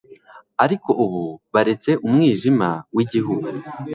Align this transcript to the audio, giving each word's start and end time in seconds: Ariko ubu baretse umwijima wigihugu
Ariko 0.63 0.89
ubu 1.03 1.21
baretse 1.53 1.91
umwijima 2.05 2.69
wigihugu 2.95 3.47